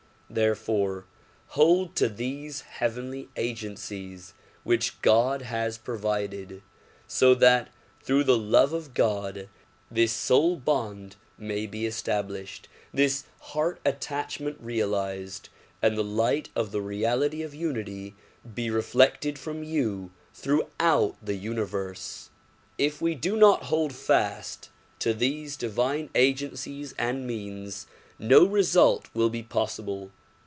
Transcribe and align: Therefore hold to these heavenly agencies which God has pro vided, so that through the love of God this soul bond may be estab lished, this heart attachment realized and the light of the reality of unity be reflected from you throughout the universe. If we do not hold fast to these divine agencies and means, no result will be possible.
Therefore 0.33 1.07
hold 1.47 1.93
to 1.97 2.07
these 2.07 2.61
heavenly 2.61 3.27
agencies 3.35 4.33
which 4.63 5.01
God 5.01 5.41
has 5.41 5.77
pro 5.77 5.97
vided, 5.99 6.61
so 7.05 7.35
that 7.35 7.69
through 8.01 8.23
the 8.23 8.37
love 8.37 8.71
of 8.71 8.93
God 8.93 9.49
this 9.91 10.13
soul 10.13 10.55
bond 10.55 11.17
may 11.37 11.67
be 11.67 11.81
estab 11.81 12.29
lished, 12.29 12.67
this 12.93 13.25
heart 13.51 13.81
attachment 13.83 14.55
realized 14.61 15.49
and 15.81 15.97
the 15.97 16.01
light 16.01 16.47
of 16.55 16.71
the 16.71 16.81
reality 16.81 17.43
of 17.43 17.53
unity 17.53 18.15
be 18.55 18.69
reflected 18.69 19.37
from 19.37 19.65
you 19.65 20.13
throughout 20.33 21.17
the 21.21 21.35
universe. 21.35 22.29
If 22.77 23.01
we 23.01 23.15
do 23.15 23.35
not 23.35 23.63
hold 23.63 23.91
fast 23.91 24.69
to 24.99 25.13
these 25.13 25.57
divine 25.57 26.09
agencies 26.15 26.93
and 26.97 27.27
means, 27.27 27.85
no 28.17 28.45
result 28.45 29.09
will 29.13 29.29
be 29.29 29.43
possible. 29.43 30.09